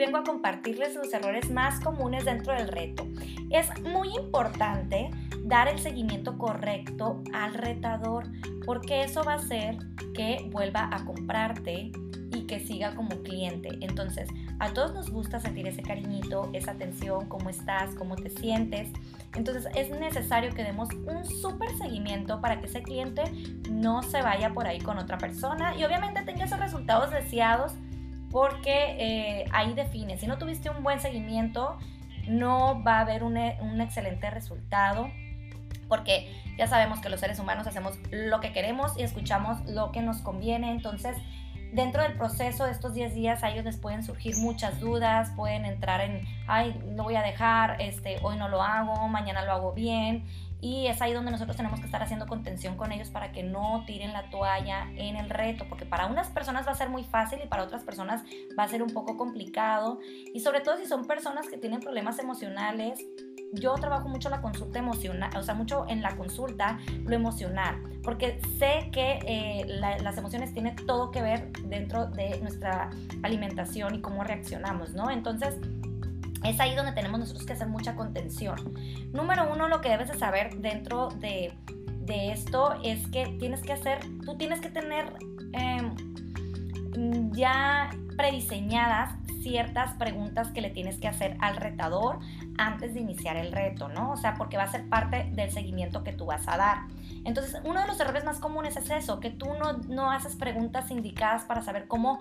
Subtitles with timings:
[0.00, 3.06] vengo a compartirles los errores más comunes dentro del reto.
[3.50, 5.10] Es muy importante
[5.44, 8.24] dar el seguimiento correcto al retador
[8.64, 9.76] porque eso va a hacer
[10.14, 11.92] que vuelva a comprarte
[12.32, 13.68] y que siga como cliente.
[13.80, 14.28] Entonces,
[14.58, 18.88] a todos nos gusta sentir ese cariñito, esa atención, cómo estás, cómo te sientes.
[19.34, 23.24] Entonces, es necesario que demos un súper seguimiento para que ese cliente
[23.70, 27.74] no se vaya por ahí con otra persona y obviamente tenga esos resultados deseados
[28.30, 30.18] porque eh, ahí define.
[30.18, 31.78] Si no tuviste un buen seguimiento,
[32.28, 35.10] no va a haber un, un excelente resultado
[35.90, 40.00] porque ya sabemos que los seres humanos hacemos lo que queremos y escuchamos lo que
[40.00, 40.70] nos conviene.
[40.70, 41.16] Entonces,
[41.72, 45.64] dentro del proceso de estos 10 días a ellos les pueden surgir muchas dudas, pueden
[45.64, 49.72] entrar en, ay, lo voy a dejar, este, hoy no lo hago, mañana lo hago
[49.72, 50.24] bien.
[50.60, 53.84] Y es ahí donde nosotros tenemos que estar haciendo contención con ellos para que no
[53.86, 57.38] tiren la toalla en el reto, porque para unas personas va a ser muy fácil
[57.42, 58.22] y para otras personas
[58.58, 59.98] va a ser un poco complicado.
[60.34, 63.06] Y sobre todo si son personas que tienen problemas emocionales,
[63.52, 68.40] yo trabajo mucho la consulta emocional, o sea, mucho en la consulta lo emocional, porque
[68.58, 72.90] sé que eh, las emociones tienen todo que ver dentro de nuestra
[73.22, 75.10] alimentación y cómo reaccionamos, ¿no?
[75.10, 75.56] Entonces,
[76.44, 78.56] es ahí donde tenemos nosotros que hacer mucha contención.
[79.12, 81.52] Número uno, lo que debes de saber dentro de,
[82.08, 85.12] esto es que tienes que hacer, tú tienes que tener
[85.52, 85.94] em,
[87.32, 92.18] ya prediseñadas ciertas preguntas que le tienes que hacer al retador
[92.58, 94.12] antes de iniciar el reto, ¿no?
[94.12, 96.78] O sea, porque va a ser parte del seguimiento que tú vas a dar.
[97.24, 100.90] Entonces, uno de los errores más comunes es eso, que tú no, no haces preguntas
[100.90, 102.20] indicadas para saber cómo,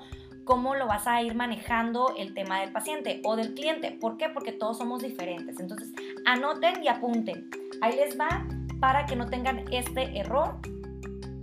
[0.50, 3.92] cómo lo vas a ir manejando el tema del paciente o del cliente.
[3.92, 4.30] ¿Por qué?
[4.30, 5.60] Porque todos somos diferentes.
[5.60, 5.94] Entonces,
[6.26, 7.52] anoten y apunten.
[7.82, 8.48] Ahí les va
[8.80, 10.58] para que no tengan este error.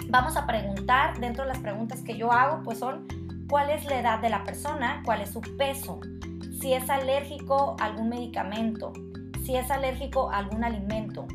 [0.09, 3.07] Vamos a preguntar, dentro de las preguntas que yo hago, pues son
[3.49, 6.01] cuál es la edad de la persona, cuál es su peso,
[6.61, 8.93] si es alérgico a algún medicamento,
[9.45, 11.29] si es alérgico a algún alimento,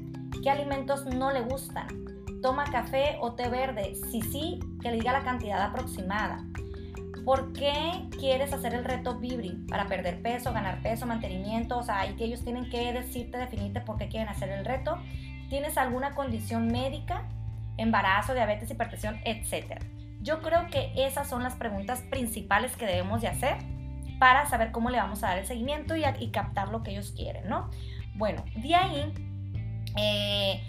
[0.44, 1.88] qué alimentos no le gustan,
[2.42, 6.51] toma café o té verde, si sí, que le diga la cantidad aproximada.
[7.26, 9.66] ¿Por qué quieres hacer el reto Vibri?
[9.70, 13.82] Para perder peso, ganar peso, mantenimiento, o sea, hay que ellos tienen que decirte, definirte
[13.82, 14.98] por qué quieren hacer el reto.
[15.50, 17.28] ¿Tienes alguna condición médica?
[17.78, 19.82] Embarazo, diabetes, hipertensión, etcétera.
[20.22, 23.58] Yo creo que esas son las preguntas principales que debemos de hacer
[24.20, 27.48] para saber cómo le vamos a dar el seguimiento y, captar lo que ellos quieren,
[27.50, 27.70] ¿no?
[28.16, 29.14] Bueno, de ahí,
[29.98, 30.62] eh,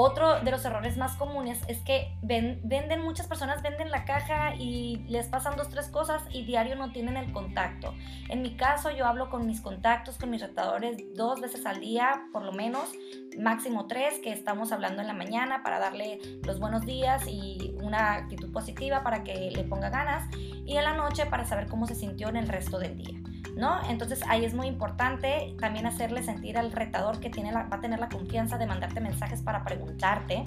[0.00, 4.98] otro de los errores más comunes es que venden, muchas personas venden la caja y
[5.08, 7.92] les pasan dos, tres cosas y diario no tienen el contacto.
[8.28, 12.28] En mi caso, yo hablo con mis contactos, con mis retadores dos veces al día,
[12.32, 12.92] por lo menos,
[13.40, 18.14] máximo tres, que estamos hablando en la mañana para darle los buenos días y una
[18.14, 20.32] actitud positiva para que le ponga ganas
[20.64, 23.18] y en la noche para saber cómo se sintió en el resto del día.
[23.58, 23.78] ¿No?
[23.88, 27.98] Entonces ahí es muy importante también hacerle sentir al retador que tiene va a tener
[27.98, 30.44] la confianza de mandarte mensajes para preguntarte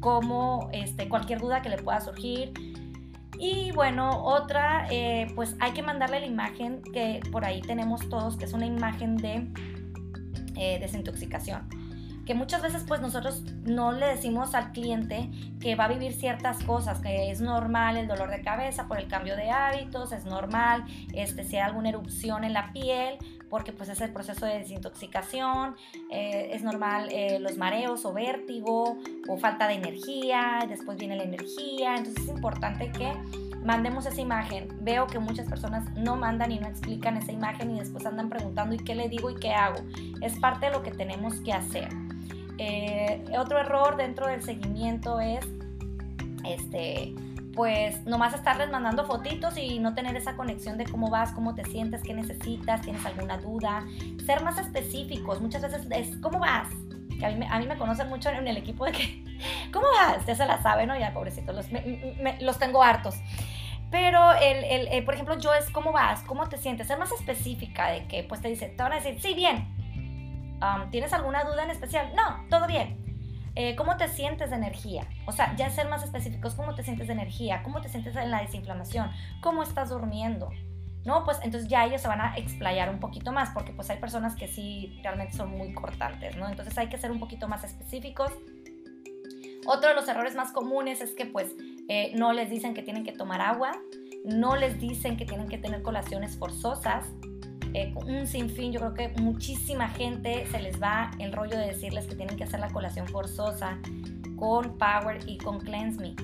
[0.00, 2.52] como este, cualquier duda que le pueda surgir.
[3.38, 8.36] Y bueno, otra, eh, pues hay que mandarle la imagen que por ahí tenemos todos,
[8.36, 9.48] que es una imagen de
[10.56, 11.85] eh, desintoxicación
[12.26, 16.62] que muchas veces pues nosotros no le decimos al cliente que va a vivir ciertas
[16.64, 20.84] cosas, que es normal el dolor de cabeza por el cambio de hábitos, es normal
[21.14, 23.16] este, si hay alguna erupción en la piel,
[23.48, 25.76] porque pues es el proceso de desintoxicación,
[26.10, 28.98] eh, es normal eh, los mareos o vértigo
[29.28, 33.12] o falta de energía, después viene la energía, entonces es importante que
[33.64, 34.68] mandemos esa imagen.
[34.80, 38.74] Veo que muchas personas no mandan y no explican esa imagen y después andan preguntando
[38.74, 39.78] ¿y qué le digo y qué hago?
[40.22, 42.05] Es parte de lo que tenemos que hacer.
[42.58, 45.46] Eh, otro error dentro del seguimiento es,
[46.44, 47.14] este,
[47.54, 51.64] pues nomás estarles mandando fotitos y no tener esa conexión de cómo vas, cómo te
[51.64, 53.84] sientes, qué necesitas, tienes alguna duda.
[54.24, 56.68] Ser más específicos, muchas veces es, ¿cómo vas?
[57.18, 59.24] Que a mí, a mí me conocen mucho en el equipo de que,
[59.72, 60.24] ¿cómo vas?
[60.26, 60.98] Ya se la saben, ¿no?
[60.98, 61.66] Ya, pobrecitos, los,
[62.40, 63.16] los tengo hartos.
[63.90, 66.22] Pero, el, el, eh, por ejemplo, yo es, ¿cómo vas?
[66.22, 66.88] ¿Cómo te sientes?
[66.88, 69.68] Ser más específica de que, pues te dice, te van a decir, sí, bien,
[70.90, 72.12] ¿Tienes alguna duda en especial?
[72.14, 73.06] No, todo bien.
[73.54, 75.08] Eh, ¿Cómo te sientes de energía?
[75.26, 77.62] O sea, ya ser más específicos, ¿cómo te sientes de energía?
[77.62, 79.10] ¿Cómo te sientes en la desinflamación?
[79.40, 80.50] ¿Cómo estás durmiendo?
[81.06, 83.98] No, pues entonces ya ellos se van a explayar un poquito más, porque pues hay
[83.98, 86.48] personas que sí realmente son muy cortantes, ¿no?
[86.48, 88.32] Entonces hay que ser un poquito más específicos.
[89.66, 91.54] Otro de los errores más comunes es que pues
[91.88, 93.72] eh, no les dicen que tienen que tomar agua,
[94.24, 97.04] no les dicen que tienen que tener colaciones forzosas,
[97.76, 102.06] eh, un sinfín, yo creo que muchísima gente se les va el rollo de decirles
[102.06, 103.78] que tienen que hacer la colación forzosa
[104.36, 106.14] con Power y con Cleanse Me.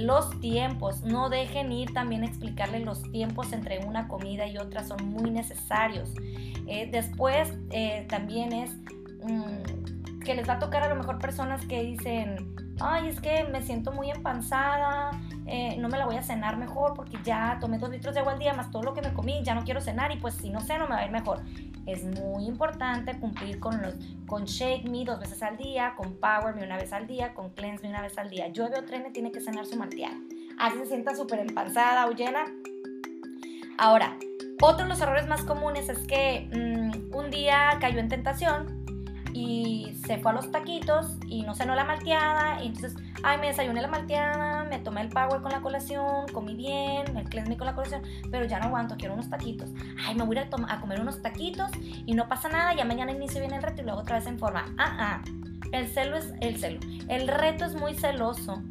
[0.00, 5.04] los tiempos, no dejen ir también explicarle los tiempos entre una comida y otra, son
[5.08, 6.10] muy necesarios.
[6.68, 8.70] Eh, después eh, también es
[9.24, 13.44] mm, que les va a tocar a lo mejor personas que dicen, ay, es que
[13.44, 15.10] me siento muy empanzada,
[15.46, 18.32] eh, no me la voy a cenar mejor porque ya tomé dos litros de agua
[18.32, 20.50] al día más todo lo que me comí, ya no quiero cenar y pues si
[20.50, 21.42] no ceno me va a ir mejor.
[21.86, 23.94] Es muy importante cumplir con, los,
[24.26, 27.50] con Shake Me dos veces al día, con Power Me una vez al día, con
[27.50, 28.48] Cleanse Me una vez al día.
[28.48, 30.16] Llueve o trene, tiene que cenar su malteada.
[30.58, 32.44] Así se sienta súper empanzada o llena.
[33.78, 34.16] Ahora,
[34.60, 38.79] otro de los errores más comunes es que mm, un día cayó en tentación
[39.32, 43.82] y se fue a los taquitos y no cenó la malteada entonces, ay, me desayuné
[43.82, 47.74] la malteada, me tomé el power con la colación, comí bien, el cleanse con la
[47.74, 49.70] colación, pero ya no aguanto, quiero unos taquitos.
[50.06, 53.40] Ay, me voy a, a comer unos taquitos y no pasa nada, ya mañana inicio
[53.40, 54.66] bien el reto y luego otra vez en forma.
[54.78, 55.22] Ah, ah,
[55.72, 56.80] el celo es el celo.
[57.08, 58.62] El reto es muy celoso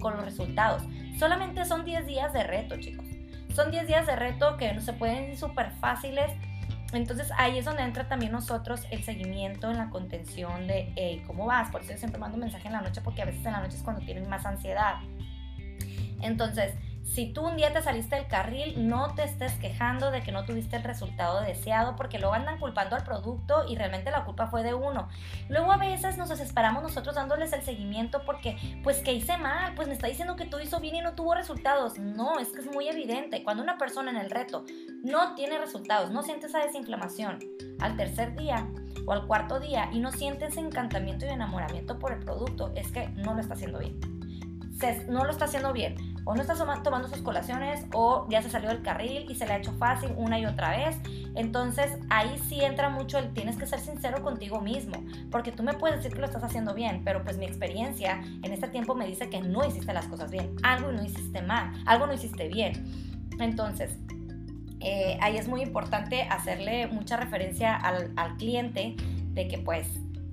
[0.00, 0.82] con los resultados.
[1.18, 3.06] Solamente son 10 días de reto, chicos.
[3.54, 6.30] Son 10 días de reto que no se pueden ir súper fáciles
[6.92, 11.46] entonces ahí es donde entra también nosotros el seguimiento en la contención de, hey, ¿cómo
[11.46, 11.70] vas?
[11.70, 13.60] Por eso yo siempre mando un mensaje en la noche porque a veces en la
[13.60, 14.96] noche es cuando tienen más ansiedad.
[16.22, 16.74] Entonces,
[17.06, 20.44] si tú un día te saliste del carril, no te estés quejando de que no
[20.44, 24.64] tuviste el resultado deseado porque luego andan culpando al producto y realmente la culpa fue
[24.64, 25.08] de uno.
[25.48, 29.86] Luego a veces nos desesperamos nosotros dándoles el seguimiento porque, pues que hice mal, pues
[29.86, 31.96] me está diciendo que tú hizo bien y no tuvo resultados.
[31.96, 33.44] No, es que es muy evidente.
[33.44, 34.64] Cuando una persona en el reto
[35.04, 37.38] no tiene resultados, no siente esa desinflamación
[37.80, 38.68] al tercer día
[39.06, 42.90] o al cuarto día y no siente ese encantamiento y enamoramiento por el producto, es
[42.90, 44.00] que no lo está haciendo bien.
[45.08, 48.68] no lo está haciendo bien o no está tomando sus colaciones o ya se salió
[48.68, 50.98] del carril y se le ha hecho fácil una y otra vez.
[51.36, 55.74] Entonces ahí sí entra mucho el tienes que ser sincero contigo mismo, porque tú me
[55.74, 59.06] puedes decir que lo estás haciendo bien, pero pues mi experiencia en este tiempo me
[59.06, 62.84] dice que no hiciste las cosas bien, algo no hiciste mal, algo no hiciste bien.
[63.38, 63.96] Entonces,
[64.80, 68.96] eh, ahí es muy importante hacerle mucha referencia al, al cliente
[69.32, 69.86] de que pues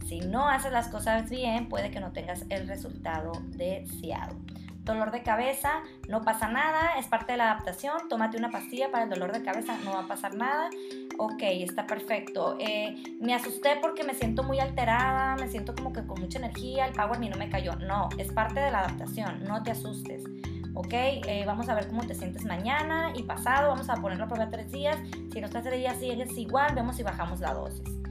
[0.08, 4.36] si no haces las cosas bien, puede que no tengas el resultado deseado
[4.84, 9.06] dolor de cabeza, no pasa nada, es parte de la adaptación, tómate una pastilla para
[9.06, 10.70] el dolor de cabeza, no va a pasar nada.
[11.18, 12.58] Ok, está perfecto.
[12.60, 16.86] Eh, me asusté porque me siento muy alterada, me siento como que con mucha energía,
[16.86, 17.76] el power ni no me cayó.
[17.76, 20.24] No, es parte de la adaptación, no te asustes.
[20.76, 20.94] ¿ok?
[20.94, 24.50] Eh, vamos a ver cómo te sientes mañana y pasado, vamos a ponerlo a prueba
[24.50, 24.98] tres días.
[25.32, 28.03] Si los tres días sigues igual, vemos si bajamos la dosis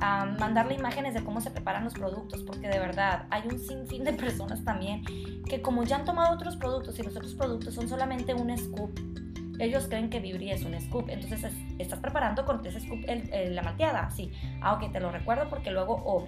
[0.00, 4.04] a mandarle imágenes de cómo se preparan los productos, porque de verdad hay un sinfín
[4.04, 5.04] de personas también
[5.48, 8.98] que como ya han tomado otros productos y los otros productos son solamente un scoop,
[9.60, 11.08] ellos creen que Vibri es un scoop.
[11.10, 14.10] Entonces, ¿estás preparando con ese scoop la malteada?
[14.10, 14.32] Sí.
[14.62, 16.26] Ah, ok, te lo recuerdo porque luego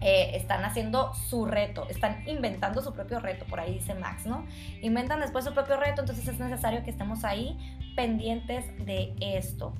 [0.00, 4.46] eh, están haciendo su reto, están inventando su propio reto, por ahí dice Max, ¿no?
[4.80, 7.58] Inventan después su propio reto, entonces es necesario que estemos ahí
[7.96, 9.74] pendientes de esto.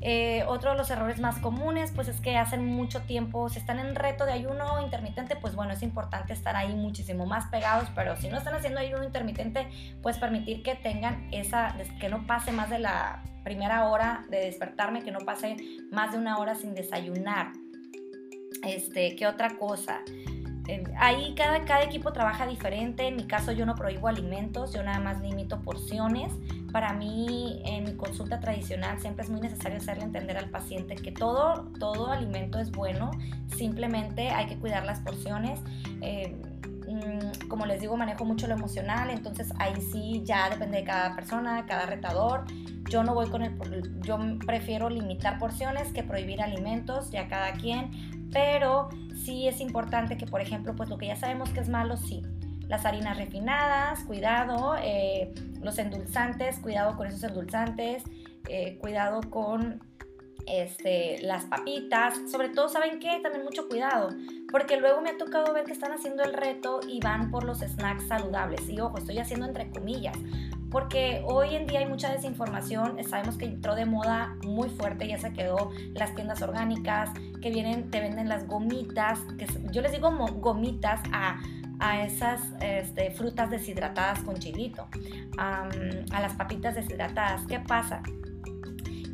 [0.00, 3.78] Eh, otro de los errores más comunes, pues es que hacen mucho tiempo, si están
[3.78, 8.14] en reto de ayuno intermitente, pues bueno, es importante estar ahí muchísimo más pegados, pero
[8.16, 9.68] si no están haciendo ayuno intermitente,
[10.02, 15.02] pues permitir que tengan esa, que no pase más de la primera hora de despertarme,
[15.02, 15.56] que no pase
[15.90, 17.52] más de una hora sin desayunar.
[18.62, 20.00] Este, ¿qué otra cosa?
[20.98, 23.06] Ahí cada, cada equipo trabaja diferente.
[23.06, 26.32] En mi caso yo no prohíbo alimentos, yo nada más limito porciones.
[26.72, 31.12] Para mí en mi consulta tradicional siempre es muy necesario hacerle entender al paciente que
[31.12, 33.10] todo, todo alimento es bueno,
[33.56, 35.60] simplemente hay que cuidar las porciones.
[36.00, 36.34] Eh,
[36.88, 41.14] mm, como les digo, manejo mucho lo emocional, entonces ahí sí ya depende de cada
[41.14, 42.44] persona, cada retador.
[42.90, 43.54] Yo no voy con el,
[44.00, 48.88] yo prefiero limitar porciones que prohibir alimentos, ya cada quien, pero
[49.24, 52.22] sí es importante que, por ejemplo, pues lo que ya sabemos que es malo, sí.
[52.68, 58.02] Las harinas refinadas, cuidado, eh, los endulzantes, cuidado con esos endulzantes,
[58.48, 59.80] eh, cuidado con
[60.46, 63.20] este, las papitas, sobre todo, ¿saben qué?
[63.22, 64.10] También mucho cuidado,
[64.50, 67.60] porque luego me ha tocado ver que están haciendo el reto y van por los
[67.60, 68.68] snacks saludables.
[68.68, 70.16] Y ojo, estoy haciendo entre comillas,
[70.74, 75.18] porque hoy en día hay mucha desinformación, sabemos que entró de moda muy fuerte, ya
[75.18, 80.10] se quedó las tiendas orgánicas, que vienen, te venden las gomitas, que yo les digo
[80.10, 81.38] gomitas a,
[82.02, 84.88] esas este, frutas deshidratadas con chilito,
[85.38, 85.68] a
[86.10, 87.46] las papitas deshidratadas.
[87.46, 88.02] ¿Qué pasa?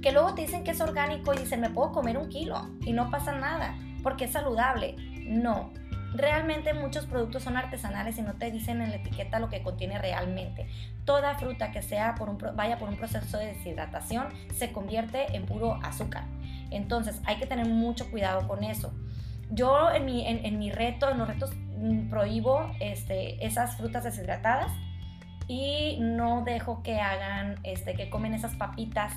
[0.00, 2.94] Que luego te dicen que es orgánico y dicen, me puedo comer un kilo y
[2.94, 4.96] no pasa nada, porque es saludable.
[5.26, 5.72] No,
[6.14, 9.98] Realmente muchos productos son artesanales y no te dicen en la etiqueta lo que contiene
[9.98, 10.68] realmente.
[11.04, 12.16] Toda fruta que sea
[12.54, 16.24] vaya por un proceso de deshidratación se convierte en puro azúcar.
[16.70, 18.92] Entonces hay que tener mucho cuidado con eso.
[19.50, 24.70] Yo en mi, en, mi reto, en los retos mm, prohíbo este, esas frutas deshidratadas
[25.48, 29.12] y no dejo que hagan, este, que comen esas papitas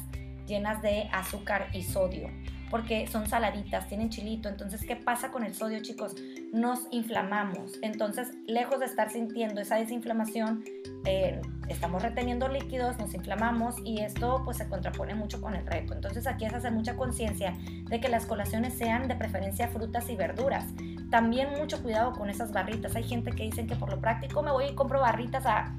[0.47, 2.29] llenas de azúcar y sodio
[2.73, 4.49] porque son saladitas, tienen chilito.
[4.49, 6.15] Entonces, ¿qué pasa con el sodio, chicos?
[6.51, 7.77] Nos inflamamos.
[7.83, 10.63] Entonces, lejos de estar sintiendo esa desinflamación,
[11.05, 15.93] eh, estamos reteniendo líquidos, nos inflamamos y esto pues se contrapone mucho con el reto.
[15.93, 17.55] Entonces, aquí es hacer mucha conciencia
[17.91, 20.65] de que las colaciones sean de preferencia frutas y verduras.
[21.11, 22.95] También mucho cuidado con esas barritas.
[22.95, 25.75] Hay gente que dicen que por lo práctico me voy y compro barritas a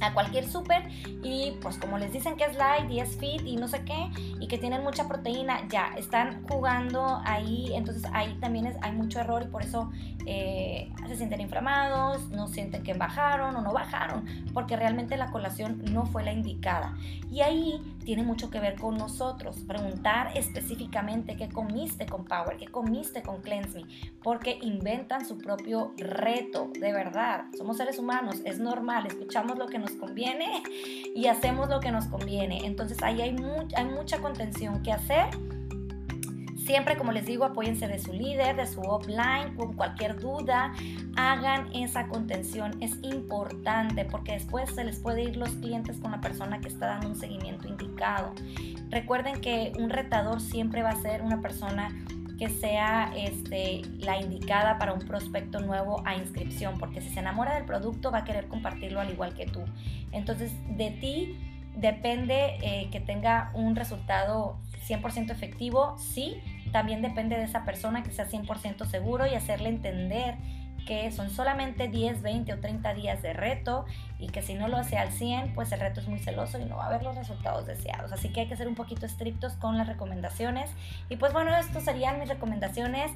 [0.00, 0.88] a cualquier súper
[1.22, 4.10] y pues como les dicen que es light y es fit y no sé qué
[4.40, 9.20] y que tienen mucha proteína, ya están jugando ahí, entonces ahí también es, hay mucho
[9.20, 9.90] error y por eso
[10.26, 15.82] eh, se sienten inflamados, no sienten que bajaron o no bajaron, porque realmente la colación
[15.92, 16.96] no fue la indicada.
[17.30, 22.68] Y ahí tiene mucho que ver con nosotros, preguntar específicamente qué comiste con Power, qué
[22.68, 23.86] comiste con Cleanse Me,
[24.22, 27.46] porque inventan su propio reto, de verdad.
[27.58, 30.62] Somos seres humanos, es normal, escuchamos lo que nos conviene
[31.16, 32.64] y hacemos lo que nos conviene.
[32.64, 33.36] Entonces ahí hay,
[33.76, 35.26] hay mucha contención que hacer.
[36.66, 40.72] Siempre, como les digo, apóyense de su líder, de su offline, con cualquier duda,
[41.14, 42.76] hagan esa contención.
[42.82, 46.86] Es importante porque después se les puede ir los clientes con la persona que está
[46.86, 48.34] dando un seguimiento indicado.
[48.90, 51.88] Recuerden que un retador siempre va a ser una persona
[52.36, 57.54] que sea este, la indicada para un prospecto nuevo a inscripción, porque si se enamora
[57.54, 59.60] del producto va a querer compartirlo al igual que tú.
[60.10, 61.38] Entonces, de ti
[61.76, 64.58] depende eh, que tenga un resultado
[64.88, 66.40] 100% efectivo, sí,
[66.76, 70.34] también depende de esa persona que sea 100% seguro y hacerle entender
[70.86, 73.86] que son solamente 10, 20 o 30 días de reto
[74.18, 76.66] y que si no lo hace al 100, pues el reto es muy celoso y
[76.66, 78.12] no va a haber los resultados deseados.
[78.12, 80.70] Así que hay que ser un poquito estrictos con las recomendaciones.
[81.08, 83.10] Y pues bueno, estas serían mis recomendaciones.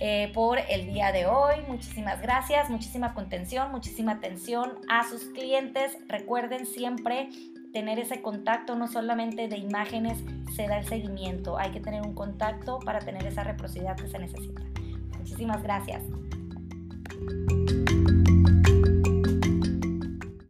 [0.00, 1.56] Eh, por el día de hoy.
[1.66, 5.98] Muchísimas gracias, muchísima contención, muchísima atención a sus clientes.
[6.06, 7.30] Recuerden siempre
[7.72, 10.18] tener ese contacto no solamente de imágenes
[10.54, 14.18] se da el seguimiento, hay que tener un contacto para tener esa reciprocidad que se
[14.18, 14.62] necesita.
[15.18, 16.02] Muchísimas gracias.